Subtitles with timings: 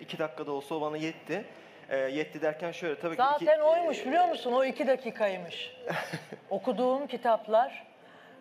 [0.00, 1.44] iki dakikada olsa o bana yetti.
[1.90, 3.22] E, yetti derken şöyle tabii ki...
[3.22, 4.52] Zaten iki- oymuş biliyor musun?
[4.52, 5.76] O iki dakikaymış.
[6.50, 7.86] Okuduğum kitaplar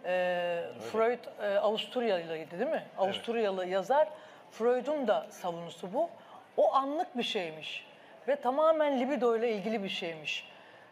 [0.06, 2.84] e, Freud e, Avusturyalıydı değil mi?
[2.98, 4.08] Avusturyalı yazar.
[4.52, 6.10] Freud'un da savunusu bu.
[6.58, 7.86] O anlık bir şeymiş.
[8.28, 10.48] Ve tamamen libido ile ilgili bir şeymiş.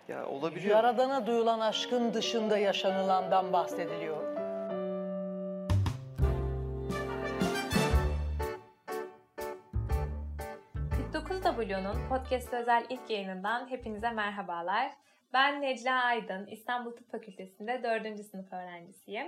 [0.07, 0.75] Ya olabiliyor.
[0.75, 4.32] Yaradana duyulan aşkın dışında yaşanılandan bahsediliyor.
[11.67, 14.91] W'nun podcast özel ilk yayınından hepinize merhabalar.
[15.33, 18.25] Ben Necla Aydın, İstanbul Tıp Fakültesi'nde 4.
[18.25, 19.27] sınıf öğrencisiyim.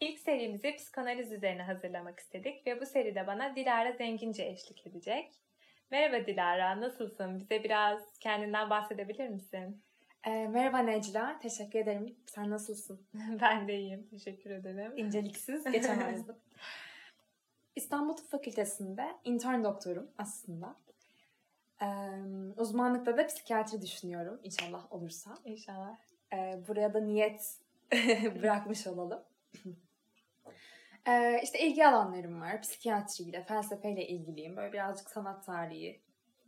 [0.00, 5.32] İlk serimizi psikanaliz üzerine hazırlamak istedik ve bu seride bana Dilara Zengince eşlik edecek.
[5.90, 7.40] Merhaba Dilara, nasılsın?
[7.40, 9.82] Bize biraz kendinden bahsedebilir misin?
[10.24, 12.16] E, merhaba Necla, teşekkür ederim.
[12.26, 13.00] Sen nasılsın?
[13.14, 14.92] ben de iyiyim, teşekkür ederim.
[14.96, 16.36] İnceliksiz geçemezdim.
[17.76, 20.76] İstanbul Tıp Fakültesi'nde intern doktorum aslında.
[21.82, 21.86] E,
[22.56, 25.38] uzmanlıkta da psikiyatri düşünüyorum inşallah olursa.
[25.44, 25.96] İnşallah.
[26.32, 27.58] E, buraya da niyet
[28.40, 29.22] bırakmış olalım.
[31.08, 32.62] e, işte ilgi alanlarım var.
[32.62, 34.56] Psikiyatriyle, felsefeyle ilgiliyim.
[34.56, 36.00] Böyle birazcık sanat tarihi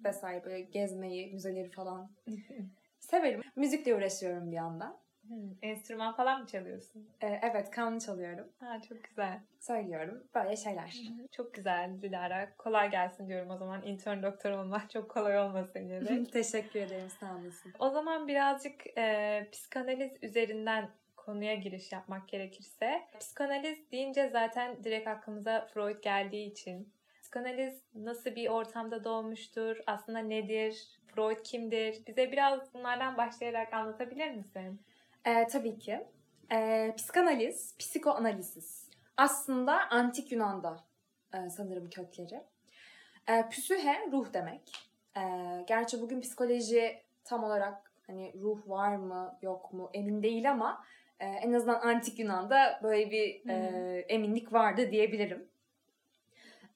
[0.04, 2.10] vesaire böyle gezmeyi, müzeleri falan
[3.00, 3.42] severim.
[3.56, 5.03] Müzikle uğraşıyorum bir yandan.
[5.28, 7.08] Hmm, Enstrüman falan mı çalıyorsun?
[7.20, 8.48] E, evet, kanun çalıyorum.
[8.60, 9.40] Ha, çok güzel.
[9.60, 10.24] Söylüyorum.
[10.34, 10.94] Böyle şeyler.
[11.32, 12.56] Çok güzel Dilara.
[12.58, 13.82] Kolay gelsin diyorum o zaman.
[13.82, 16.32] intern doktor olmak çok kolay olmasın gerek.
[16.32, 17.10] Teşekkür ederim.
[17.20, 17.72] Sağ olasın.
[17.78, 23.02] o zaman birazcık e, psikanaliz üzerinden konuya giriş yapmak gerekirse.
[23.20, 26.92] Psikanaliz deyince zaten direkt aklımıza Freud geldiği için.
[27.22, 29.76] Psikanaliz nasıl bir ortamda doğmuştur?
[29.86, 30.88] Aslında nedir?
[31.14, 32.06] Freud kimdir?
[32.06, 34.80] Bize biraz bunlardan başlayarak anlatabilir misin?
[35.26, 36.06] Ee, tabii ki.
[36.52, 38.88] Ee, psikanaliz, psikoanalisis.
[39.16, 40.84] Aslında antik Yunan'da
[41.34, 42.42] e, sanırım kökleri.
[43.28, 44.72] Ee, psühe ruh demek.
[45.16, 45.20] Ee,
[45.66, 50.84] gerçi bugün psikoloji tam olarak hani ruh var mı yok mu emin değil ama
[51.20, 53.54] e, en azından antik Yunan'da böyle bir e,
[54.08, 55.48] eminlik vardı diyebilirim.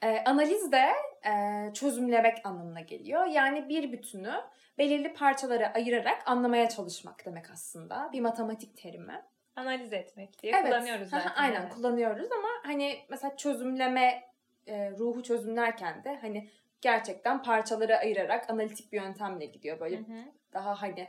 [0.02, 0.92] E, analiz de
[1.26, 3.26] e, çözümlemek anlamına geliyor.
[3.26, 4.34] Yani bir bütünü
[4.78, 8.10] belirli parçalara ayırarak anlamaya çalışmak demek aslında.
[8.12, 9.24] Bir matematik terimi.
[9.56, 11.42] Analiz etmek diye kullanıyoruz Hı hı, zaten.
[11.42, 11.74] Aynen Evet.
[11.74, 14.22] kullanıyoruz ama hani mesela çözümleme
[14.66, 19.80] e, ruhu çözümlerken de hani gerçekten parçalara ayırarak analitik bir yöntemle gidiyor.
[19.80, 20.24] Böyle Hı hı.
[20.52, 21.08] daha hani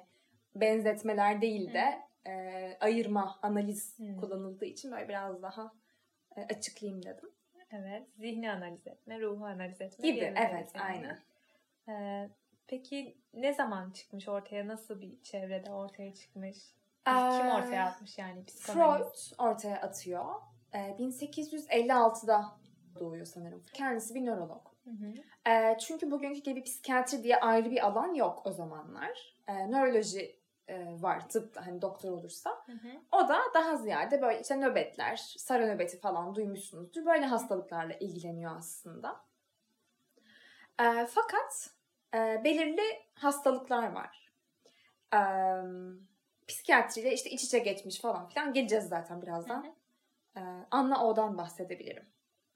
[0.56, 4.18] benzetmeler değil de e, ayırma, analiz Hı.
[4.22, 5.74] kullanıldığı için böyle biraz daha
[6.38, 7.30] e, açıklayayım dedim.
[7.72, 8.08] Evet.
[8.18, 10.10] Zihni analiz etme, ruhu analiz etme.
[10.10, 10.86] Gibi evet yani.
[10.86, 11.20] aynen.
[11.90, 12.30] Ee,
[12.68, 14.68] peki ne zaman çıkmış ortaya?
[14.68, 16.58] Nasıl bir çevrede ortaya çıkmış?
[17.08, 19.08] Ee, Kim ortaya atmış yani psikanaliz?
[19.08, 20.26] Freud ortaya atıyor.
[20.74, 22.46] E, 1856'da
[23.00, 23.64] doğuyor sanırım.
[23.74, 24.68] Kendisi bir nörolog.
[24.84, 25.14] Hı hı.
[25.52, 29.36] E, çünkü bugünkü gibi psikiyatri diye ayrı bir alan yok o zamanlar.
[29.48, 30.39] E, nöroloji
[30.70, 32.50] e, var tıpta hani doktor olursa.
[32.66, 32.88] Hı hı.
[33.12, 37.06] O da daha ziyade böyle işte nöbetler, sarı nöbeti falan duymuşsunuzdur.
[37.06, 39.22] Böyle hastalıklarla ilgileniyor aslında.
[40.80, 41.70] E, fakat
[42.14, 44.32] e, belirli hastalıklar var.
[45.14, 45.20] E,
[46.48, 48.54] psikiyatriyle işte iç içe geçmiş falan filan.
[48.54, 49.76] Geleceğiz zaten birazdan.
[50.38, 50.42] E,
[50.72, 52.06] Anna O'dan bahsedebilirim.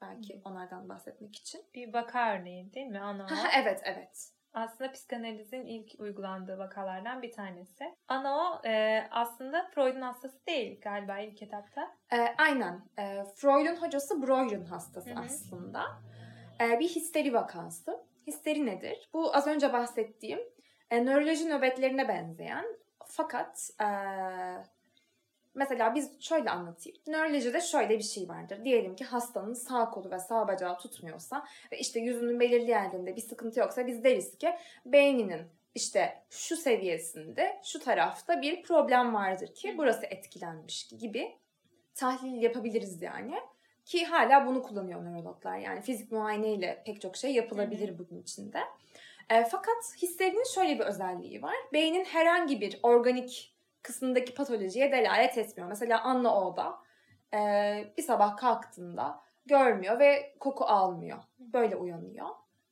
[0.01, 1.61] Belki onlardan bahsetmek için.
[1.73, 2.99] Bir vaka örneği değil mi?
[2.99, 4.29] Ana Ha, evet evet.
[4.53, 7.95] Aslında psikanalizin ilk uygulandığı vakalardan bir tanesi.
[8.07, 11.91] Ana e, aslında Freud'un hastası değil galiba ilk etapta.
[12.11, 12.81] E, aynen.
[12.99, 15.19] E, Freud'un hocası Breuer'ın hastası Hı hı.
[15.19, 15.83] aslında.
[16.61, 18.05] E, bir histeri vakası.
[18.27, 19.09] Histeri nedir?
[19.13, 20.39] Bu az önce bahsettiğim
[20.89, 22.65] e, nöroloji nöbetlerine benzeyen
[23.07, 23.87] fakat e,
[25.55, 26.97] mesela biz şöyle anlatayım.
[27.07, 28.65] Nörolojide şöyle bir şey vardır.
[28.65, 33.21] Diyelim ki hastanın sağ kolu ve sağ bacağı tutmuyorsa ve işte yüzünün belirli yerlerinde bir
[33.21, 34.55] sıkıntı yoksa biz deriz ki
[34.85, 35.41] beyninin
[35.75, 41.37] işte şu seviyesinde şu tarafta bir problem vardır ki burası etkilenmiş gibi
[41.95, 43.35] tahlil yapabiliriz yani.
[43.85, 45.57] Ki hala bunu kullanıyor nörologlar.
[45.57, 48.59] Yani fizik muayeneyle pek çok şey yapılabilir bugün içinde.
[49.29, 51.55] E, fakat histerinin şöyle bir özelliği var.
[51.73, 53.52] Beynin herhangi bir organik
[53.83, 55.69] kısmındaki patolojiye delalet etmiyor.
[55.69, 56.79] Mesela Anna O'da
[57.33, 57.39] e,
[57.97, 61.17] bir sabah kalktığında görmüyor ve koku almıyor.
[61.39, 62.27] Böyle uyanıyor.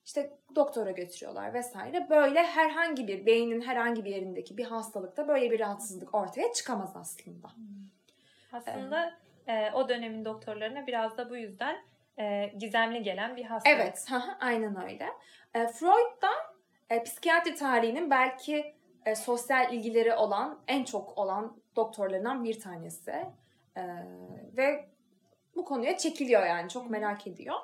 [0.06, 2.08] İşte doktora götürüyorlar vesaire.
[2.10, 7.48] Böyle herhangi bir beynin herhangi bir yerindeki bir hastalıkta böyle bir rahatsızlık ortaya çıkamaz aslında.
[8.52, 9.13] Aslında
[9.48, 11.75] e, o dönemin doktorlarına biraz da bu yüzden
[12.19, 13.80] e, gizemli gelen bir hastalık.
[13.80, 14.08] Evet,
[14.40, 15.10] aynen öyle.
[15.54, 16.30] E, Freud da
[16.90, 18.75] e, psikiyatri tarihinin belki
[19.06, 23.12] e, sosyal ilgileri olan, en çok olan doktorlarından bir tanesi.
[23.75, 23.81] E,
[24.57, 24.89] ve
[25.56, 27.56] bu konuya çekiliyor yani, çok merak ediyor.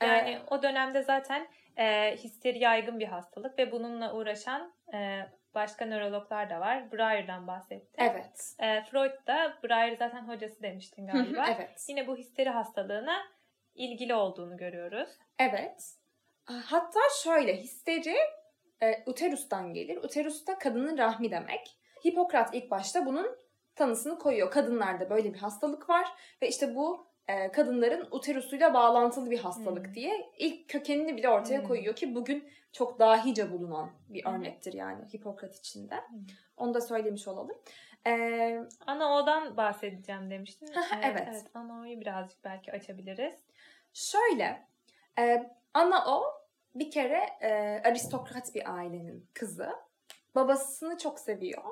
[0.00, 5.20] E, Yani o dönemde zaten e, histeri yaygın bir hastalık ve bununla uğraşan e,
[5.54, 6.92] başka nörologlar da var.
[6.92, 7.96] Breyer'dan bahsetti.
[7.98, 8.54] Evet.
[8.58, 11.46] E, Freud da Breyer zaten hocası demiştin galiba.
[11.56, 11.84] evet.
[11.88, 13.22] Yine bu histeri hastalığına
[13.74, 15.08] ilgili olduğunu görüyoruz.
[15.38, 15.94] Evet.
[16.44, 18.16] Hatta şöyle histeri
[18.82, 19.96] e, uterustan gelir.
[19.96, 21.78] Uterus da kadının rahmi demek.
[22.06, 23.38] Hipokrat ilk başta bunun
[23.74, 24.50] tanısını koyuyor.
[24.50, 26.08] Kadınlarda böyle bir hastalık var
[26.42, 29.94] ve işte bu e, kadınların uterusuyla bağlantılı bir hastalık Hmm.
[29.94, 31.68] diye ilk kökenini bile ortaya Hmm.
[31.68, 34.30] koyuyor ki bugün çok dahice bulunan bir hı.
[34.30, 35.94] örnektir yani Hipokrat içinde.
[36.56, 37.56] Onu da söylemiş olalım.
[38.06, 40.66] E, Ana O'dan bahsedeceğim demiştin.
[40.76, 41.28] Ee, evet.
[41.30, 41.44] evet.
[41.54, 43.34] Ana O'yu birazcık belki açabiliriz.
[43.92, 44.66] Şöyle,
[45.18, 46.24] e, ana o
[46.78, 49.70] bir kere e, aristokrat bir ailenin kızı.
[50.34, 51.62] Babasını çok seviyor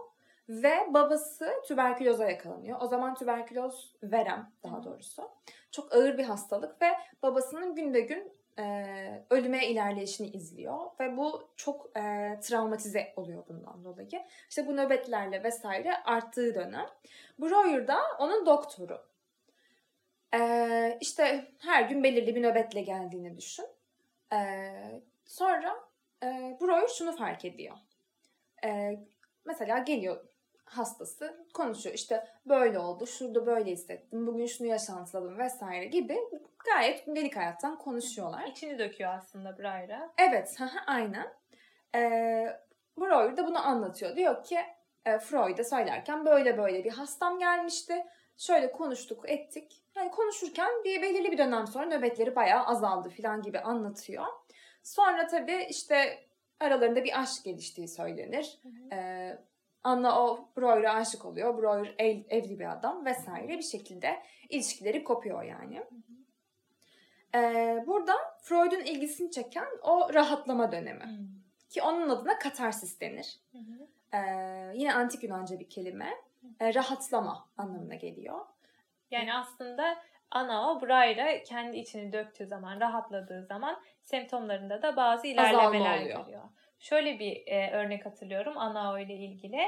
[0.48, 2.78] ve babası tüberküloza yakalanıyor.
[2.80, 5.30] O zaman tüberküloz verem daha doğrusu.
[5.70, 6.88] Çok ağır bir hastalık ve
[7.22, 8.84] babasının gün be gün e,
[9.30, 12.00] ölüme ilerleyişini izliyor ve bu çok e,
[12.42, 14.24] travmatize oluyor bundan dolayı.
[14.48, 16.86] İşte bu nöbetlerle vesaire arttığı dönem.
[17.38, 19.14] Breuer da onun doktoru.
[20.34, 23.66] Ee, işte her gün belirli bir nöbetle geldiğini düşün.
[24.34, 25.74] Ee, sonra
[26.22, 27.76] e, Breuer şunu fark ediyor.
[28.64, 29.00] Ee,
[29.44, 30.24] mesela geliyor
[30.64, 36.18] hastası konuşuyor işte böyle oldu, şurada böyle hissettim, bugün şunu yaşantıladım vesaire gibi
[36.64, 38.46] gayet gündelik hayattan konuşuyorlar.
[38.46, 40.12] İçini döküyor aslında Breyer'a.
[40.18, 41.34] Evet, aynen.
[41.94, 42.60] Ee,
[42.98, 44.16] Breuer da bunu anlatıyor.
[44.16, 44.58] Diyor ki
[45.04, 48.06] e, Freud'a söylerken böyle böyle bir hastam gelmişti.
[48.36, 49.83] Şöyle konuştuk, ettik.
[50.04, 54.26] Yani konuşurken bir belirli bir dönem sonra nöbetleri bayağı azaldı falan gibi anlatıyor.
[54.82, 56.24] Sonra tabii işte
[56.60, 58.58] aralarında bir aşk geliştiği söylenir.
[58.92, 59.38] Ee,
[59.84, 61.62] Anna o Breuer'a aşık oluyor.
[61.62, 65.84] Breuer ev- evli bir adam vesaire bir şekilde ilişkileri kopuyor yani.
[67.34, 71.18] Ee, burada Freud'un ilgisini çeken o rahatlama dönemi.
[71.70, 73.40] Ki onun adına katarsis denir.
[73.52, 73.86] Hı hı.
[74.16, 76.10] Ee, yine antik Yunanca bir kelime.
[76.60, 78.40] Ee, rahatlama anlamına geliyor.
[79.10, 79.96] Yani aslında
[80.30, 86.42] ana o Breyer'a kendi içini döktüğü zaman, rahatladığı zaman semptomlarında da bazı ilerlemeler görüyor.
[86.78, 89.60] Şöyle bir e, örnek hatırlıyorum ana ile ilgili.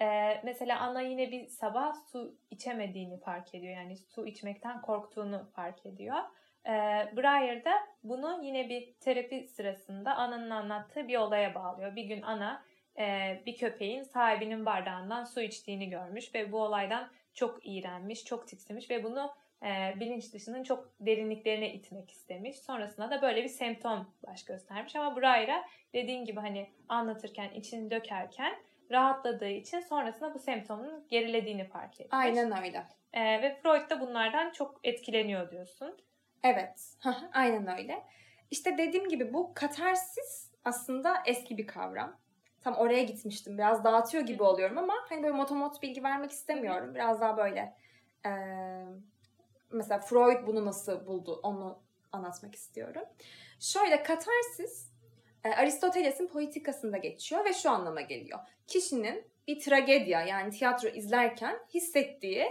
[0.00, 3.76] E, mesela ana yine bir sabah su içemediğini fark ediyor.
[3.76, 6.18] Yani su içmekten korktuğunu fark ediyor.
[6.66, 6.72] E,
[7.16, 7.72] Breyer da
[8.04, 11.96] bunu yine bir terapi sırasında ananın anlattığı bir olaya bağlıyor.
[11.96, 12.64] Bir gün ana
[12.98, 18.90] e, bir köpeğin sahibinin bardağından su içtiğini görmüş ve bu olaydan çok iğrenmiş, çok tiksinmiş
[18.90, 22.58] ve bunu e, bilinç dışının çok derinliklerine itmek istemiş.
[22.58, 28.54] Sonrasında da böyle bir semptom baş göstermiş ama Breyer'a dediğin gibi hani anlatırken, içini dökerken
[28.90, 32.08] rahatladığı için sonrasında bu semptomun gerilediğini fark etmiş.
[32.12, 32.84] Aynen öyle.
[33.12, 35.96] E, ve Freud da bunlardan çok etkileniyor diyorsun.
[36.42, 36.96] Evet.
[37.32, 38.02] Aynen öyle.
[38.50, 42.16] İşte dediğim gibi bu katarsis aslında eski bir kavram.
[42.64, 43.58] Tam oraya gitmiştim.
[43.58, 46.94] Biraz dağıtıyor gibi oluyorum ama hani böyle motomot bilgi vermek istemiyorum.
[46.94, 47.76] Biraz daha böyle
[48.24, 48.86] eee,
[49.70, 51.78] mesela Freud bunu nasıl buldu onu
[52.12, 53.02] anlatmak istiyorum.
[53.60, 54.92] Şöyle katarsis
[55.44, 58.38] e, Aristoteles'in politikasında geçiyor ve şu anlama geliyor.
[58.66, 62.46] Kişinin bir tragedya yani tiyatro izlerken hissettiği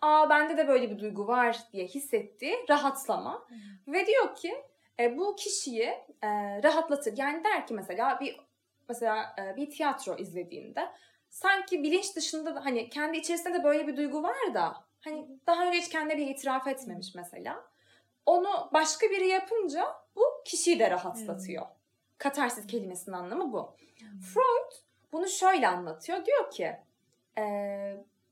[0.00, 3.46] aa bende de böyle bir duygu var diye hissettiği rahatlama.
[3.88, 4.64] Ve diyor ki
[5.00, 5.88] e, bu kişiyi
[6.22, 6.28] e,
[6.62, 7.16] rahatlatır.
[7.16, 8.47] Yani der ki mesela bir
[8.88, 10.88] mesela e, bir tiyatro izlediğinde
[11.28, 15.66] sanki bilinç dışında da hani kendi içerisinde de böyle bir duygu var da hani daha
[15.66, 17.64] önce hiç kendine bir itiraf etmemiş mesela.
[18.26, 21.66] Onu başka biri yapınca bu kişiyi de rahatlatıyor.
[22.18, 23.76] Katarsis kelimesinin anlamı bu.
[24.34, 24.72] Freud
[25.12, 26.26] bunu şöyle anlatıyor.
[26.26, 26.76] Diyor ki
[27.38, 27.44] e,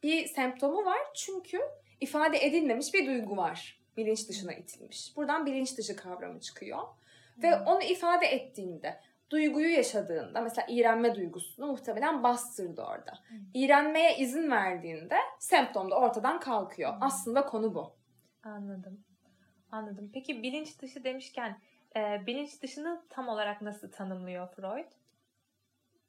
[0.03, 1.61] bir semptomu var çünkü
[2.01, 3.81] ifade edilmemiş bir duygu var.
[3.97, 5.17] Bilinç dışına itilmiş.
[5.17, 6.79] Buradan bilinç dışı kavramı çıkıyor.
[7.43, 13.19] Ve onu ifade ettiğinde, duyguyu yaşadığında, mesela iğrenme duygusunu muhtemelen bastırdı orada.
[13.55, 16.95] İğrenmeye izin verdiğinde semptom da ortadan kalkıyor.
[17.01, 17.93] Aslında konu bu.
[18.43, 19.05] Anladım.
[19.73, 20.11] Anladım.
[20.15, 21.59] Peki bilinç dışı demişken
[21.97, 24.93] e, bilinç dışını tam olarak nasıl tanımlıyor Freud?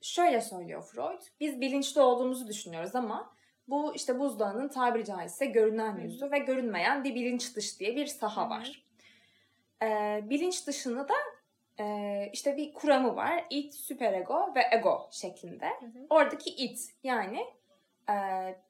[0.02, 3.34] Şöyle söylüyor Freud, biz bilinçli olduğumuzu düşünüyoruz ama
[3.68, 8.42] bu işte buzdağının tabiri caizse görünen yüzü ve görünmeyen bir bilinç dışı diye bir saha
[8.42, 8.50] Hı hı.
[8.50, 8.84] var.
[9.84, 11.14] Ee, bilinç dışını da
[11.80, 13.46] e, işte bir kuramı var.
[13.50, 15.66] Id, süperego ve ego şeklinde.
[15.80, 16.06] Hı hı.
[16.10, 17.46] Oradaki id yani
[18.10, 18.16] e,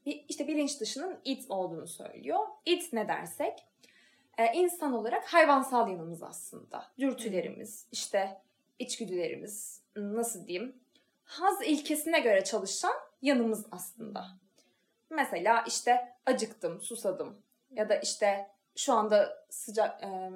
[0.05, 2.39] bir- işte bilinç dışının id olduğunu söylüyor.
[2.65, 3.65] Id ne dersek
[4.37, 6.85] e, insan olarak hayvansal yanımız aslında.
[6.99, 8.41] Dürtülerimiz, işte
[8.79, 10.75] içgüdülerimiz, nasıl diyeyim?
[11.23, 14.25] Haz ilkesine göre çalışan yanımız aslında.
[15.09, 20.31] Mesela işte acıktım, susadım ya da işte şu anda sıcak e,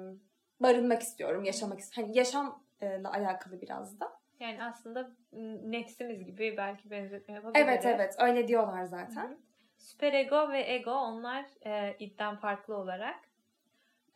[0.60, 2.08] barınmak istiyorum, yaşamak istiyorum.
[2.08, 4.12] Hani yaşam ile alakalı biraz da.
[4.40, 5.10] Yani aslında
[5.62, 7.68] nefsimiz gibi belki benzetme yapabiliriz.
[7.68, 9.22] Evet evet öyle diyorlar zaten.
[9.22, 9.36] Hı hı.
[9.78, 13.16] Süperego ve ego onlar e, idden farklı olarak.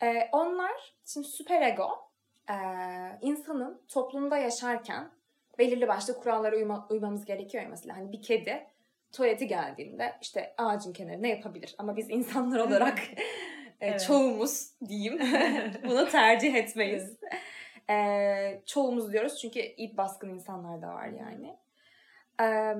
[0.03, 1.89] Ee, onlar şimdi süperego
[2.49, 2.55] e,
[3.21, 5.09] insanın toplumda yaşarken
[5.59, 7.97] belirli başlı kurallara uyma- uymamız gerekiyor mesela.
[7.97, 8.67] Hani bir kedi
[9.11, 11.75] tuvaleti geldiğinde işte ağacın kenarına yapabilir.
[11.77, 12.99] Ama biz insanlar olarak
[13.81, 14.05] e, Evet.
[14.07, 15.19] çoğumuz diyeyim
[15.87, 17.17] bunu tercih etmeyiz.
[17.89, 21.57] Ee, çoğumuz diyoruz çünkü ip baskın insanlar da var yani.
[22.41, 22.75] Ee,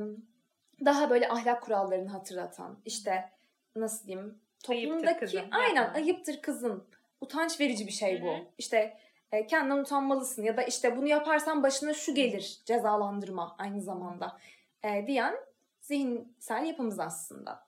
[0.85, 3.29] daha böyle ahlak kurallarını hatırlatan işte
[3.75, 6.87] nasıl diyeyim Ayıptır toplumdaki kızım, aynen ayıptır kızım
[7.21, 8.27] utanç verici bir şey bu.
[8.27, 8.45] Hı hı.
[8.57, 8.97] İşte
[9.31, 14.37] e, kendinden utanmalısın ya da işte bunu yaparsan başına şu gelir cezalandırma aynı zamanda
[14.83, 15.35] e, diyen
[15.81, 17.67] zihinsel yapımız aslında.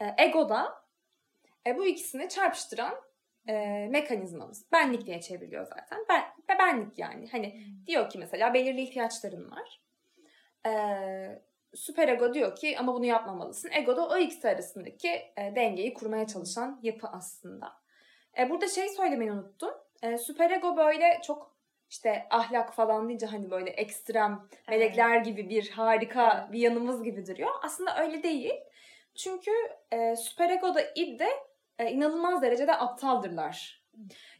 [0.00, 0.82] E, ego da
[1.66, 2.94] e, bu ikisini çarpıştıran
[3.48, 4.72] e, mekanizmamız.
[4.72, 6.04] Benlik diye çevriliyor zaten.
[6.08, 7.28] Ben, ve benlik yani.
[7.32, 9.80] Hani diyor ki mesela belirli ihtiyaçların var.
[10.66, 10.72] E,
[11.74, 13.70] süper ego diyor ki ama bunu yapmamalısın.
[13.72, 17.72] Ego da o ikisi arasındaki e, dengeyi kurmaya çalışan yapı aslında.
[18.38, 19.70] E, burada şey söylemeyi unuttum.
[20.02, 21.52] E, süper ego böyle çok
[21.90, 26.52] işte ahlak falan deyince hani böyle ekstrem melekler gibi bir harika Evet.
[26.52, 27.50] bir yanımız gibi duruyor.
[27.62, 28.54] Aslında öyle değil.
[29.14, 29.50] Çünkü
[29.92, 31.28] e, süper ego da id de
[31.78, 33.82] e, inanılmaz derecede aptaldırlar.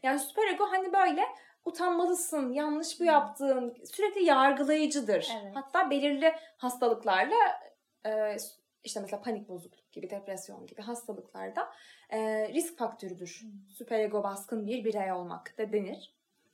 [0.03, 1.25] Yani süper ego hani böyle
[1.65, 5.29] utanmalısın, yanlış bu yaptığın, sürekli yargılayıcıdır.
[5.41, 5.55] Evet.
[5.55, 7.35] Hatta belirli hastalıklarla
[8.05, 8.37] e,
[8.83, 11.69] işte mesela panik bozukluk gibi, depresyon gibi hastalıklarda
[12.09, 13.41] e, risk faktörüdür.
[13.77, 16.13] Süper ego baskın bir birey olmak da denir.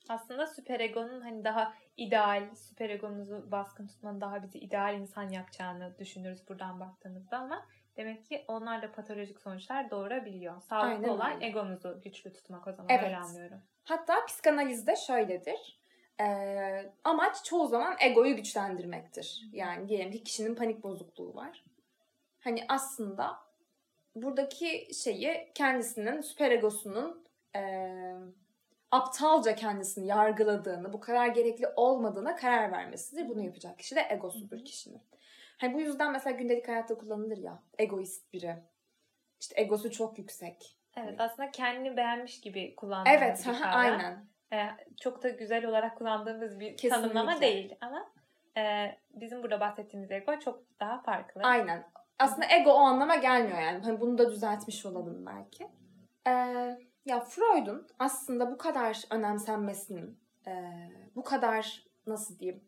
[0.09, 6.79] Aslında süperegonun hani daha ideal, süperegomuzu baskın tutmanın daha bizi ideal insan yapacağını düşünürüz buradan
[6.79, 7.65] baktığımızda ama
[7.97, 10.61] demek ki onlar da patolojik sonuçlar doğurabiliyor.
[10.61, 11.45] Sağlıklı Aynen olan öyle.
[11.45, 13.03] egomuzu güçlü tutmak o zaman Evet.
[13.03, 13.61] öyle anlıyorum.
[13.89, 15.79] Hatta psikanalizde şöyledir.
[16.22, 19.50] Ee, amaç çoğu zaman egoyu güçlendirmektir.
[19.53, 21.63] Yani diyelim ki kişinin panik bozukluğu var.
[22.39, 23.39] Hani aslında
[24.15, 28.15] buradaki şeyi kendisinin süper egosunun ee,
[28.91, 33.29] aptalca kendisini yargıladığını, bu kadar gerekli olmadığına karar vermesidir.
[33.29, 35.01] Bunu yapacak kişi de egosudur kişinin.
[35.58, 38.55] Hani bu yüzden mesela gündelik hayatta kullanılır ya egoist biri.
[39.39, 40.78] İşte egosu çok yüksek.
[41.03, 43.79] Evet aslında kendini beğenmiş gibi kullandığımız Evet, bir kavram.
[43.79, 44.25] aynen.
[44.53, 44.67] Ee,
[45.01, 47.01] çok da güzel olarak kullandığımız bir Kesinlikle.
[47.01, 48.09] tanımlama değil ama
[48.57, 51.41] e, bizim burada bahsettiğimiz ego çok daha farklı.
[51.43, 51.83] Aynen.
[52.19, 53.83] Aslında ego o anlama gelmiyor yani.
[53.83, 55.67] Hani bunu da düzeltmiş olalım belki.
[56.27, 56.31] Ee,
[57.05, 60.53] ya Freud'un aslında bu kadar önemsenmesinin, e,
[61.15, 62.63] bu kadar nasıl diyeyim,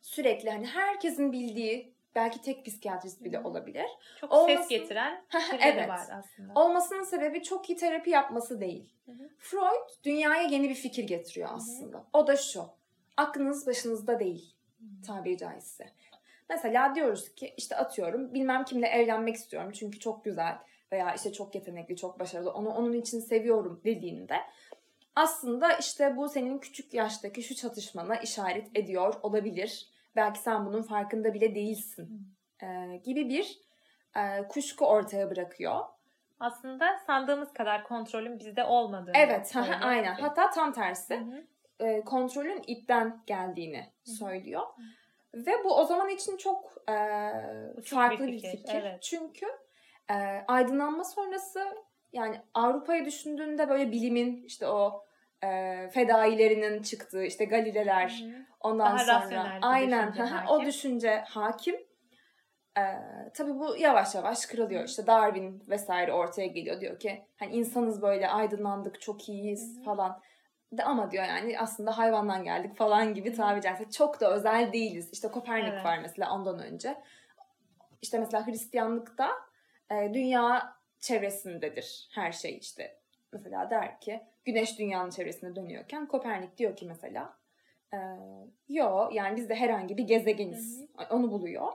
[0.00, 3.86] sürekli hani herkesin bildiği belki tek psikiyatrist bile olabilir.
[4.20, 5.24] Çok Olmasın- ses getiren
[5.60, 5.88] evet.
[5.88, 6.60] var aslında.
[6.60, 8.92] Olmasının sebebi çok iyi terapi yapması değil.
[9.06, 9.28] Hı hı.
[9.38, 12.04] Freud dünyaya yeni bir fikir getiriyor aslında.
[12.12, 12.64] O da şu.
[13.16, 14.54] Aklınız başınızda değil
[15.06, 15.90] tabiri caizse.
[16.50, 20.58] Mesela diyoruz ki işte atıyorum bilmem kimle evlenmek istiyorum çünkü çok güzel
[20.92, 24.36] veya işte çok yetenekli, çok başarılı, onu onun için seviyorum dediğinde
[25.16, 29.86] aslında işte bu senin küçük yaştaki şu çatışmana işaret ediyor olabilir.
[30.16, 33.58] Belki sen bunun farkında bile değilsin ee, gibi bir
[34.16, 35.80] e, kuşku ortaya bırakıyor.
[36.40, 39.16] Aslında sandığımız kadar kontrolün bizde olmadığını.
[39.16, 39.78] Evet, söylüyor.
[39.82, 40.14] aynen.
[40.14, 41.16] Hatta tam tersi.
[41.16, 41.86] Hı hı.
[41.86, 44.62] e, kontrolün ipten geldiğini söylüyor.
[45.34, 46.94] Ve bu o zaman için çok e,
[47.76, 48.74] Uçuk farklı bir bir fikir, fikir.
[48.74, 49.02] evet.
[49.02, 49.46] Çünkü
[50.10, 50.14] e,
[50.48, 51.74] aydınlanma sonrası
[52.12, 55.04] yani Avrupa'yı düşündüğünde böyle bilimin işte o
[55.44, 55.48] e,
[55.94, 58.47] fedailerinin çıktığı işte Galileler Hı hı.
[58.60, 60.14] Ondan Daha sonra aynen
[60.48, 61.76] o düşünce hakim.
[62.78, 62.82] E,
[63.34, 64.84] tabii bu yavaş yavaş kırılıyor.
[64.84, 70.20] İşte Darwin vesaire ortaya geliyor diyor ki hani insanız böyle aydınlandık çok iyiyiz falan.
[70.72, 75.10] De ama diyor yani aslında hayvandan geldik falan gibi tabiri caizse çok da özel değiliz.
[75.12, 75.84] İşte Kopernik Evet.
[75.84, 77.02] var mesela ondan önce.
[78.02, 79.30] İşte mesela Hristiyanlıkta
[79.90, 82.98] e, dünya çevresindedir her şey işte.
[83.32, 87.36] Mesela der ki güneş dünyanın çevresinde dönüyorken Kopernik diyor ki mesela
[87.94, 87.98] e,
[88.68, 90.84] yo yani biz de herhangi bir gezegeniz.
[91.10, 91.66] Onu buluyor.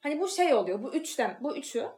[0.00, 1.88] Hani bu şey oluyor bu üçten bu üçü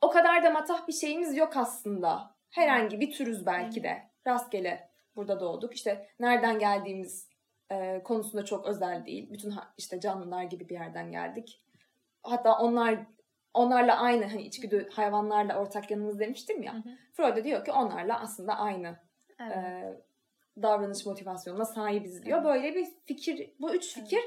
[0.00, 2.34] o kadar da matah bir şeyimiz yok aslında.
[2.50, 4.02] Herhangi bir türüz belki de.
[4.26, 5.74] Rastgele burada doğduk.
[5.74, 7.28] İşte nereden geldiğimiz
[7.70, 9.32] e, konusunda çok özel değil.
[9.32, 11.62] Bütün ha- işte canlılar gibi bir yerden geldik.
[12.22, 12.98] Hatta onlar
[13.54, 16.74] onlarla aynı hani içgüdü hayvanlarla ortak yanımız demiştim ya.
[16.74, 16.96] Hı hı.
[17.12, 18.96] Freud diyor ki onlarla aslında aynı
[19.40, 19.56] Evet.
[19.56, 19.94] e,
[20.62, 22.44] davranış motivasyonuna sahibiz diyor.
[22.44, 24.20] Böyle bir fikir, bu üç fikir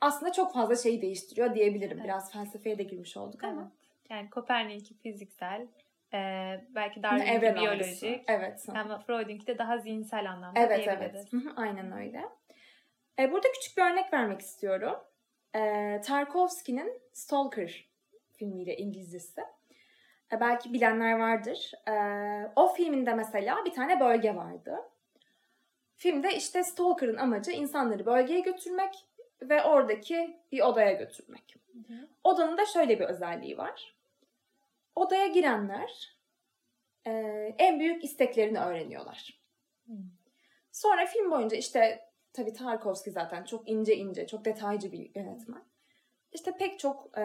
[0.00, 1.96] aslında çok fazla şeyi değiştiriyor diyebilirim.
[1.96, 2.04] Evet.
[2.04, 3.60] Biraz felsefeye de girmiş olduk ama.
[3.62, 3.72] Evet.
[4.10, 5.66] Yani Kopernik'inki fiziksel,
[6.14, 6.18] e,
[6.74, 8.22] belki Darwin'inki biyolojik.
[8.28, 8.64] Evet.
[8.68, 11.28] ama Freud'inki de daha zihinsel anlamda Evet diyebiliriz.
[11.34, 11.44] evet.
[11.44, 12.24] Hı, Aynen öyle.
[13.18, 14.94] E, burada küçük bir örnek vermek istiyorum.
[15.54, 17.88] E, Tarkovski'nin Stalker
[18.36, 19.40] filmiyle İngilizcesi.
[20.32, 21.72] E, belki bilenler vardır.
[21.88, 21.92] E,
[22.56, 24.76] o filminde mesela bir tane bölge vardı.
[25.98, 29.06] Filmde işte Stalker'ın amacı insanları bölgeye götürmek
[29.42, 31.56] ve oradaki bir odaya götürmek.
[32.24, 33.96] Odanın da şöyle bir özelliği var.
[34.96, 36.16] Odaya girenler
[37.06, 37.10] e,
[37.58, 39.40] en büyük isteklerini öğreniyorlar.
[40.72, 45.62] Sonra film boyunca işte tabii Tarkovski zaten çok ince ince, çok detaycı bir yönetmen.
[46.32, 47.20] İşte pek çok e,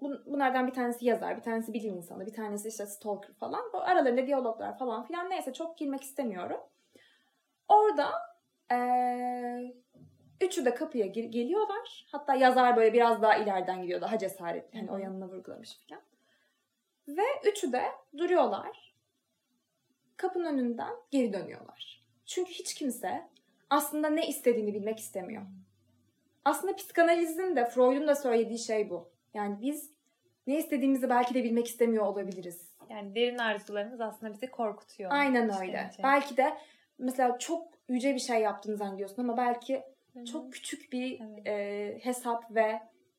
[0.00, 3.72] bun- bunlardan bir tanesi yazar, bir tanesi bilim insanı, bir tanesi işte stalker falan.
[3.72, 6.60] Bu aralarında diyaloglar falan filan neyse çok girmek istemiyorum.
[7.68, 8.12] Orada
[8.72, 8.76] e,
[10.40, 12.06] üçü de kapıya gir- geliyorlar.
[12.12, 14.78] Hatta yazar böyle biraz daha ileriden gidiyor, daha cesaretli.
[14.78, 16.02] Hani o yanına vurgulamış filan.
[17.08, 17.82] Ve üçü de
[18.18, 18.94] duruyorlar.
[20.16, 22.02] Kapının önünden geri dönüyorlar.
[22.26, 23.28] Çünkü hiç kimse
[23.70, 25.42] aslında ne istediğini bilmek istemiyor.
[26.44, 29.08] Aslında psikanalizin de Freud'un da söylediği şey bu.
[29.34, 29.90] Yani biz
[30.46, 32.66] ne istediğimizi belki de bilmek istemiyor olabiliriz.
[32.90, 35.10] Yani derin arzularımız aslında bizi korkutuyor.
[35.12, 35.90] Aynen öyle.
[36.02, 36.56] Belki de
[36.98, 40.24] mesela çok yüce bir şey yaptığını zannediyorsun ama belki Hı hı.
[40.24, 41.46] çok küçük bir Evet.
[41.46, 42.72] e, hesap ve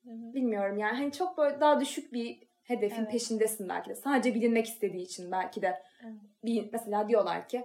[0.04, 0.34] Hı hı.
[0.34, 3.10] bilmiyorum yani hani çok böyle daha düşük bir hedefin Evet.
[3.10, 3.94] peşindesin belki de.
[3.94, 6.14] Sadece bilinmek istediği için belki de Evet.
[6.44, 7.64] bir mesela diyorlar ki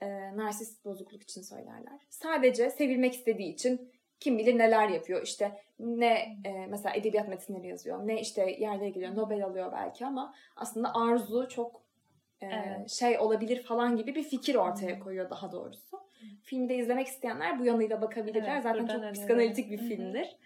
[0.00, 1.98] e, narsist bozukluk için söylerler.
[2.10, 5.22] Sadece sevilmek istediği için kim bilir neler yapıyor.
[5.22, 8.06] İşte ne e, mesela edebiyat metinleri yazıyor.
[8.06, 9.16] Ne işte yerlere geliyor.
[9.16, 11.83] Nobel alıyor belki ama aslında arzu çok
[12.40, 12.90] Evet.
[12.90, 16.00] şey olabilir falan gibi bir fikir ortaya koyuyor daha doğrusu.
[16.42, 18.52] Filmde izlemek isteyenler bu yanıyla bakabilirler.
[18.52, 19.12] Evet, Zaten çok öneririm.
[19.12, 20.36] psikanalitik bir filmdir.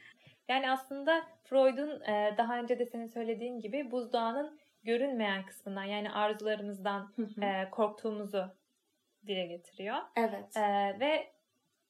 [0.48, 7.14] Yani aslında Freud'un e, daha önce de senin söylediğin gibi buzdağının görünmeyen kısmından yani arzularımızdan
[7.42, 8.44] e, korktuğumuzu
[9.26, 9.96] dile getiriyor.
[10.16, 10.56] evet.
[10.56, 11.32] E, ve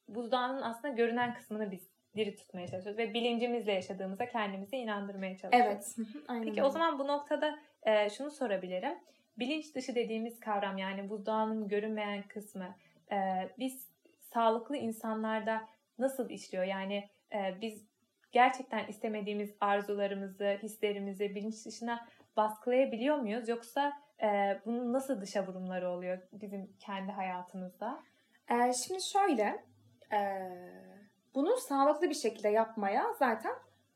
[0.07, 5.95] buzdağının aslında görünen kısmını biz diri tutmaya çalışıyoruz ve bilincimizle yaşadığımıza kendimizi inandırmaya çalışıyoruz.
[5.97, 6.07] Evet.
[6.27, 8.99] Aynen Peki o zaman bu noktada e, şunu sorabilirim.
[9.39, 12.75] Bilinç dışı dediğimiz kavram yani buzdağının görünmeyen kısmı
[13.11, 13.87] e, biz
[14.33, 15.67] sağlıklı insanlarda
[15.99, 16.63] nasıl işliyor?
[16.63, 17.85] Yani e, biz
[18.31, 23.49] gerçekten istemediğimiz arzularımızı, hislerimizi bilinç dışına baskılayabiliyor muyuz?
[23.49, 28.03] Yoksa e, bunun nasıl dışa vurumları oluyor bizim kendi hayatımızda?
[28.49, 29.63] Ee, şimdi şöyle,
[30.13, 30.49] ee,
[31.35, 33.53] bunu sağlıklı bir şekilde yapmaya zaten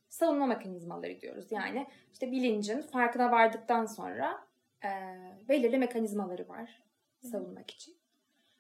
[0.10, 1.52] savunma mekanizmaları diyoruz.
[1.52, 4.44] Yani işte bilincin farkına vardıktan sonra
[4.86, 4.90] ee,
[5.50, 6.82] belirli mekanizmaları var
[7.32, 7.96] savunmak için.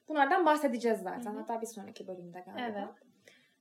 [0.07, 1.31] Bunlardan bahsedeceğiz zaten.
[1.31, 1.39] Hı hı.
[1.39, 2.61] Hatta bir sonraki bölümde galiba.
[2.61, 2.87] Evet.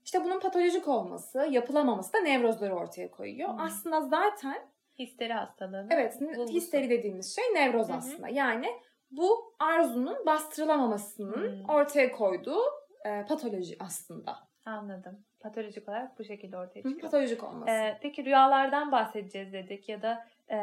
[0.05, 3.49] İşte bunun patolojik olması, yapılamaması da nevrozları ortaya koyuyor.
[3.49, 3.63] Hı.
[3.63, 5.87] Aslında zaten Histeri hastalığı.
[5.91, 6.53] Evet, Bulgusu.
[6.55, 7.97] histeri dediğimiz şey nevroz Hı hı.
[7.97, 8.29] aslında.
[8.29, 8.67] Yani
[9.11, 11.69] bu arzunun bastırılamamasının Hmm.
[11.69, 12.61] ortaya koyduğu
[13.05, 14.37] e, patoloji aslında.
[14.65, 15.19] Anladım.
[15.41, 17.01] Patolojik olarak bu şekilde ortaya Hı, çıkıyor.
[17.01, 17.71] Patolojik olması.
[17.71, 20.57] Ee, peki rüyalardan bahsedeceğiz dedik ya da e,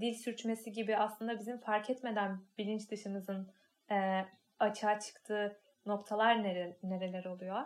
[0.00, 3.48] dil sürçmesi gibi aslında bizim fark etmeden bilinç dışımızın
[3.90, 4.24] e,
[4.58, 7.62] açığa çıktığı noktalar nere, nereler oluyor?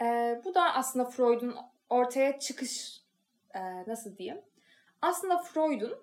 [0.00, 1.56] E, bu da aslında Freud'un
[1.90, 3.00] ortaya çıkış
[3.54, 4.40] e, nasıl diyeyim?
[5.02, 5.98] Aslında Freud'un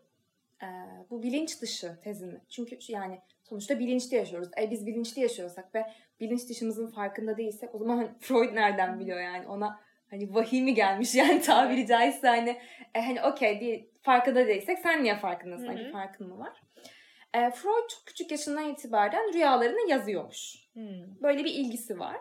[0.63, 0.67] e,
[1.09, 2.39] bu bilinç dışı tezini.
[2.49, 4.49] Çünkü yani sonuçta bilinçli yaşıyoruz.
[4.61, 5.85] E, biz bilinçli yaşıyorsak ve
[6.19, 11.15] bilinç dışımızın farkında değilsek o zaman Freud nereden biliyor yani ona hani vahiy mi gelmiş
[11.15, 12.57] yani tabiri caizse hani
[12.95, 15.67] e, hani okey değil, farkında değilsek sen niye farkındasın?
[15.67, 15.77] Hı hı.
[15.77, 16.61] Hani farkın mı var?
[17.33, 20.55] E, Freud çok küçük yaşından itibaren rüyalarını yazıyormuş.
[20.73, 21.21] Hmm.
[21.21, 22.19] Böyle bir ilgisi var.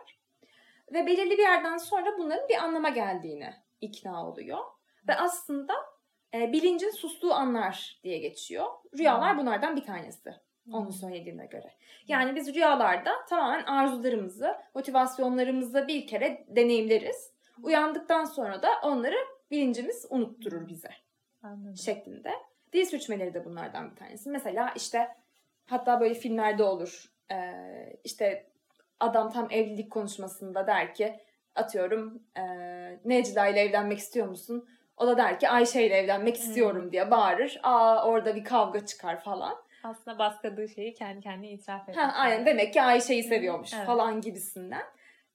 [0.93, 4.59] Ve belirli bir yerden sonra bunların bir anlama geldiğini ikna oluyor.
[5.09, 5.75] Ve aslında
[6.35, 8.67] e, bilincin sustuğu anlar diye geçiyor.
[8.99, 10.35] Rüyalar bunlardan bir tanesi.
[10.73, 11.71] Onun söylediğine göre.
[12.09, 17.31] Yani biz rüyalarda tamamen arzularımızı, motivasyonlarımızı bir kere deneyimleriz.
[17.63, 19.17] Uyandıktan sonra da onları
[19.51, 20.91] bilincimiz unutturur bize
[21.43, 21.77] Anladım.
[21.77, 22.33] şeklinde.
[22.73, 24.31] Dil sürçmeleri de bunlardan bir tanesi.
[24.31, 25.09] Mesela işte
[25.67, 27.13] hatta böyle filmlerde olur.
[27.33, 28.47] Ee, işte
[29.01, 31.21] adam tam evlilik konuşmasında der ki
[31.55, 32.43] atıyorum e,
[33.05, 34.69] Necla ile evlenmek istiyor musun?
[34.97, 37.61] O da der ki Ayşe ile evlenmek istiyorum diye bağırır.
[37.63, 39.57] Aa orada bir kavga çıkar falan.
[39.85, 41.97] Aslında baskıladığı şeyi kendi kendine itiraf etmiş.
[41.97, 43.87] Ha, aynen demek ki Ayşe'yi seviyormuş Evet.
[43.87, 44.83] falan gibisinden.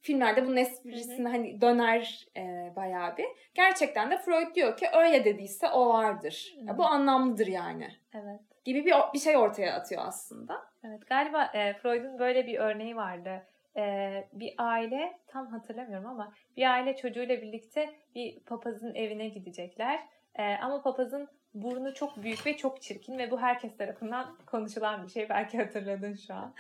[0.02, 3.26] Filmlerde bunun esprisini hani döner e, bayağı bir.
[3.54, 6.56] Gerçekten de Freud diyor ki öyle dediyse o vardır.
[6.62, 6.78] Ya, Hı.
[6.78, 7.88] bu anlamlıdır yani.
[8.14, 8.40] Evet.
[8.66, 10.62] Gibi bir, bir şey ortaya atıyor aslında.
[10.84, 13.48] Evet galiba e, Freud'un böyle bir örneği vardı.
[13.78, 20.00] E, bir aile tam hatırlamıyorum ama bir aile çocuğuyla birlikte bir papazın evine gidecekler.
[20.36, 25.12] E, ama papazın burnu çok büyük ve çok çirkin ve bu herkes tarafından konuşulan bir
[25.12, 25.30] şey.
[25.30, 26.54] Belki hatırladın şu an.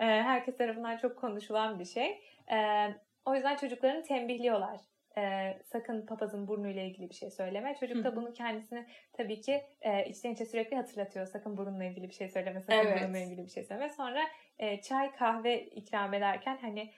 [0.00, 2.20] E, herkes tarafından çok konuşulan bir şey.
[2.52, 2.88] E,
[3.24, 4.80] o yüzden çocuklarını tembihliyorlar.
[5.18, 7.76] e, sakın papazın burnuyla ilgili bir şey söyleme.
[7.80, 11.26] Çocuk da bunu kendisine tabii ki e, içten içe sürekli hatırlatıyor.
[11.26, 13.02] Sakın burunla ilgili bir şey söyleme, sakın Evet.
[13.02, 13.88] burunla ilgili bir şey söyleme.
[13.88, 14.20] Sonra
[14.58, 16.90] e, çay, kahve ikram ederken hani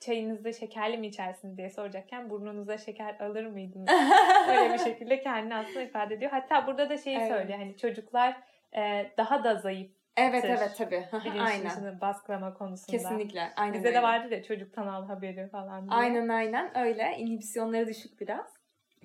[0.00, 3.88] çayınızda şekerli mi içersiniz diye soracakken burnunuza şeker alır mıydınız?
[4.48, 6.30] Öyle bir şekilde kendini aslında ifade ediyor.
[6.30, 7.28] Hatta burada da şeyi Evet.
[7.28, 7.58] söylüyor.
[7.58, 8.36] Hani çocuklar
[8.76, 11.04] e, daha da zayıf Evet evet tabii.
[11.40, 12.00] aynen.
[12.00, 12.96] baskılama konusunda.
[12.98, 13.50] Kesinlikle.
[13.56, 13.98] Aynen Bizde öyle.
[13.98, 15.96] de vardı da çocuktan al haberi falan diye.
[16.00, 17.16] Aynen aynen öyle.
[17.18, 18.46] İnhibisyonları düşük biraz.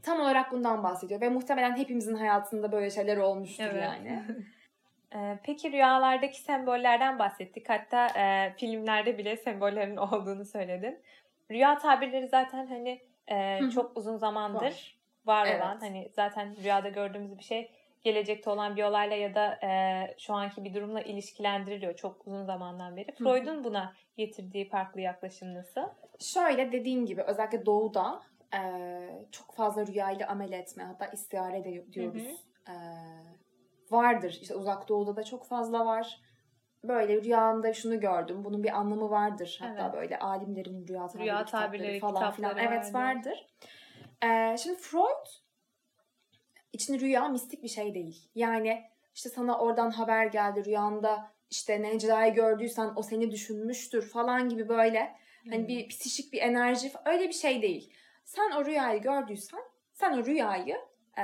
[0.03, 3.84] Tam olarak bundan bahsediyor ve muhtemelen hepimizin hayatında böyle şeyler olmuştur Evet.
[3.84, 4.21] yani.
[5.43, 7.69] Peki rüyalardaki sembollerden bahsettik.
[7.69, 10.99] Hatta e, filmlerde bile sembollerin olduğunu söyledin.
[11.51, 13.71] Rüya tabirleri zaten hani e, Hı hı.
[13.71, 14.95] çok uzun zamandır Var.
[15.25, 15.62] var, Evet.
[15.62, 15.78] olan.
[15.80, 17.71] Hani zaten rüyada gördüğümüz bir şey
[18.04, 19.69] gelecekte olan bir olayla ya da e,
[20.17, 23.08] şu anki bir durumla ilişkilendiriliyor çok uzun zamandan beri.
[23.12, 23.23] hı.
[23.23, 25.82] Freud'un buna getirdiği farklı yaklaşım nasıl?
[26.19, 28.21] Şöyle dediğin gibi özellikle doğuda
[28.54, 28.60] e,
[29.32, 32.45] çok fazla rüyayla amel etme hatta istihare de diyoruz.
[32.67, 32.73] E,
[33.91, 34.37] vardır.
[34.41, 36.21] İşte uzak doğuda da çok fazla var.
[36.83, 38.43] Böyle rüyamda şunu gördüm.
[38.43, 39.57] Bunun bir anlamı vardır.
[39.61, 39.93] Hatta Evet.
[39.93, 42.51] böyle alimlerin rüya tabiri, Rüya kitapları tabirleri, falan filan.
[42.51, 43.29] kitapları Evet vardır.
[44.23, 44.53] vardır.
[44.53, 45.25] E, şimdi Freud
[46.73, 48.29] için rüya mistik bir şey değil.
[48.35, 48.83] Yani
[49.15, 55.15] işte sana oradan haber geldi rüyanda işte Necla'yı gördüysen o seni düşünmüştür falan gibi böyle
[55.49, 55.67] Hani Hmm.
[55.67, 57.93] bir psişik bir enerji öyle bir şey değil.
[58.23, 59.59] Sen o rüyayı gördüysen
[59.93, 60.75] sen o rüyayı
[61.17, 61.23] e,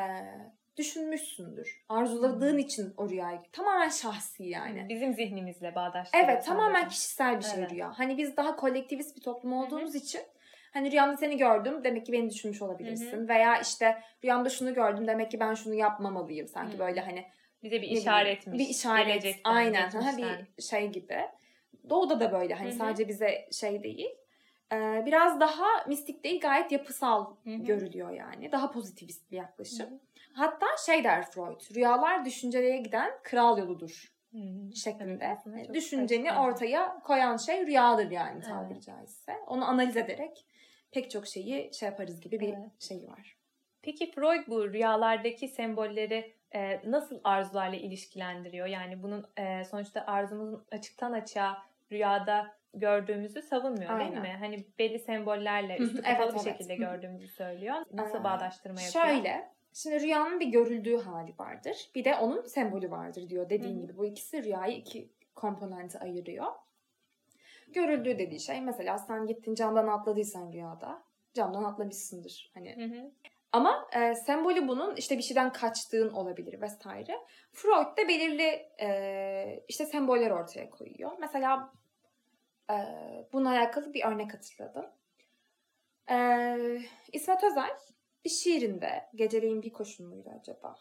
[0.86, 1.84] düşünmüşsündür.
[1.89, 2.58] Arzuladığın Hmm.
[2.60, 4.86] için o rüyayı tamamen şahsi yani.
[4.89, 6.28] Bizim zihnimizle bağdaştırıyor.
[6.30, 6.89] Evet tamamen sadece.
[6.89, 7.72] kişisel bir şey Evet.
[7.72, 8.00] rüya.
[8.00, 10.22] Hani biz daha kolektivist bir toplum olduğumuz için
[10.74, 13.28] hani rüyamda seni gördüm demek ki beni düşünmüş olabilirsin.
[13.28, 16.48] Veya işte rüyamda şunu gördüm demek ki ben şunu yapmamalıyım.
[16.48, 16.80] Sanki Hı.
[16.80, 17.26] böyle hani
[17.63, 18.60] Bize bir işaretmiş.
[18.60, 19.36] Bir işaret.
[19.44, 19.84] Aynen.
[19.91, 20.48] Geçmişten.
[20.58, 21.17] bir şey gibi.
[21.89, 22.78] Doğuda da böyle hani Hı hı.
[22.78, 24.10] sadece bize şey değil.
[24.74, 27.56] Ee, biraz daha mistik değil gayet yapısal Hı hı.
[27.56, 28.52] görülüyor yani.
[28.52, 29.90] Daha pozitivist bir yaklaşım.
[29.90, 30.00] Hı hı.
[30.34, 34.76] Hatta şey der Freud, rüyalar düşüncelere giden kral yoludur Hı hı.
[34.76, 35.38] şeklinde.
[35.48, 36.54] Evet, çok Düşünceni açıklayıcı.
[36.56, 38.84] ortaya koyan şey rüyadır yani tabiri Evet.
[38.84, 39.34] caizse.
[39.48, 40.46] Onu analiz ederek
[40.92, 42.82] pek çok şeyi şey yaparız gibi bir Evet.
[42.82, 43.36] şey var.
[43.82, 48.68] Peki Freud bu rüyalardaki sembolleri e, nasıl arzularla ilişkilendiriyor?
[48.68, 54.22] Yani bunun e, sonuçta arzumuzun açıktan açığa rüyada gördüğümüzü savunmuyor değil Aynen.
[54.22, 54.36] mi?
[54.40, 56.58] Hani belli sembollerle üstü kapalı evet, bir evet.
[56.58, 57.76] şekilde gördüğümüzü söylüyor.
[57.94, 59.06] Nasıl Ee, bağdaştırma yapıyor?
[59.06, 61.90] Şöyle, şimdi rüyanın bir görüldüğü hali vardır.
[61.96, 63.82] Bir de onun sembolü vardır diyor dediğin hı.
[63.82, 63.98] gibi.
[63.98, 66.48] Bu ikisi rüyayı iki komponente ayırıyor.
[67.68, 71.04] Görüldüğü dediği şey mesela sen gittin camdan atladıysan rüyada
[71.34, 72.52] camdan atlamışsındır.
[72.54, 73.12] Hani Hı hı.
[73.52, 77.18] ama e, sembolü bunun işte bir şeyden kaçtığın olabilir vesaire.
[77.52, 81.12] Freud da belirli e, işte semboller ortaya koyuyor.
[81.20, 81.74] Mesela
[82.69, 82.76] e,
[83.34, 84.86] bununla alakalı bir örnek hatırladım.
[86.10, 86.58] E,
[87.12, 87.78] İsmet Özel
[88.26, 90.76] bir şiirinde Geceleyin bir koşun muydu acaba?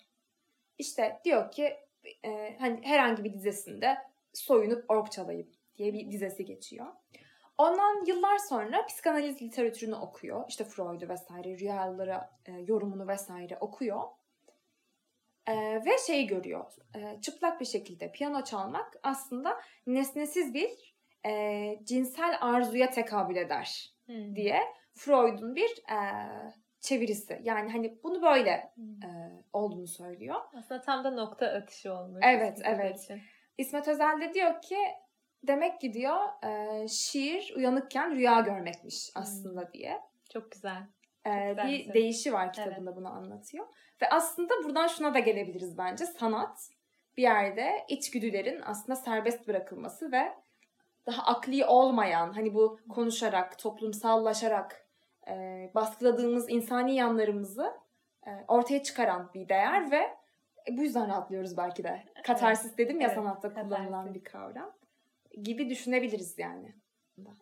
[0.78, 1.76] İşte diyor ki
[2.24, 3.98] e, hani herhangi bir dizesinde
[4.32, 6.86] soyunup ork çalayım diye bir dizesi geçiyor.
[7.58, 10.44] Ondan yıllar sonra psikanaliz literatürünü okuyor.
[10.48, 14.02] İşte Freud'u vesaire, rüyalara e, yorumunu vesaire okuyor.
[15.46, 16.72] E, ve şeyi görüyor.
[16.96, 20.89] E, çıplak bir şekilde piyano çalmak aslında nesnesiz bir
[21.26, 24.36] e, cinsel arzuya tekabül eder Hı.
[24.36, 24.60] diye
[24.94, 25.98] Freud'un bir e,
[26.80, 27.40] çevirisi.
[27.42, 29.08] Yani hani bunu böyle e,
[29.52, 30.36] olduğunu söylüyor.
[30.54, 32.20] Aslında tam da nokta atışı olmuş.
[32.24, 33.00] Evet, evet.
[33.00, 33.20] için.
[33.58, 34.78] İsmet Özel de diyor ki
[35.42, 40.00] demek ki diyor e, şiir uyanıkken rüya görmekmiş aslında diye.
[40.32, 40.82] Çok güzel.
[41.24, 43.66] E, güzel bir değişi var kitabında bunu anlatıyor.
[44.02, 46.06] Ve aslında buradan şuna da gelebiliriz bence.
[46.06, 46.70] Sanat
[47.16, 50.32] bir yerde içgüdülerin aslında serbest bırakılması ve
[51.06, 54.86] daha akli olmayan hani bu konuşarak, toplumsallaşarak
[55.28, 57.72] e, baskıladığımız insani yanlarımızı
[58.26, 60.16] e, ortaya çıkaran bir değer ve
[60.68, 62.04] e, bu yüzden rahatlıyoruz belki de.
[62.24, 63.68] Katarsis dedim ya Evet, sanatta katarsis.
[63.76, 64.72] kullanılan bir kavram
[65.42, 66.74] gibi düşünebiliriz yani.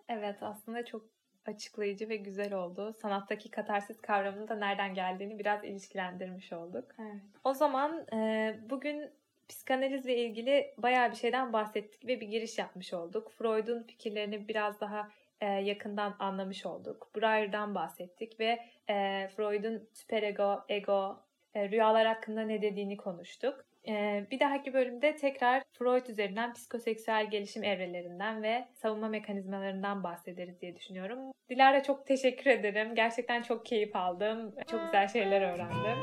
[0.09, 1.03] Evet aslında çok
[1.47, 2.93] açıklayıcı ve güzel oldu.
[3.03, 6.85] Sanattaki katarsis kavramının da nereden geldiğini biraz ilişkilendirmiş olduk.
[6.99, 7.23] Evet.
[7.45, 9.11] O zaman e, bugün
[9.49, 13.31] psikanalizle ilgili bayağı bir şeyden bahsettik ve bir giriş yapmış olduk.
[13.31, 15.09] Freud'un fikirlerini biraz daha
[15.41, 17.11] e, yakından anlamış olduk.
[17.17, 18.59] Breyer'dan bahsettik ve
[18.91, 21.17] e, Freud'un süperego, ego,
[21.55, 23.68] e, rüyalar hakkında ne dediğini konuştuk.
[23.89, 30.77] E, bir dahaki bölümde tekrar Freud üzerinden psikoseksüel gelişim evrelerinden ve savunma mekanizmalarından bahsederiz diye
[30.77, 31.19] düşünüyorum.
[31.51, 32.95] Dilara çok teşekkür ederim.
[32.95, 34.55] Gerçekten çok keyif aldım.
[34.71, 35.99] Çok güzel şeyler öğrendim.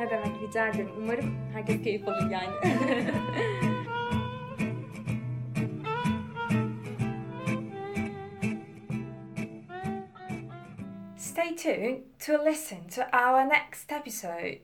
[0.00, 0.90] Ne demek rica ederim.
[0.98, 2.54] Umarım herkes keyif alır yani.
[11.16, 14.58] Stay tuned to listen to our next episode.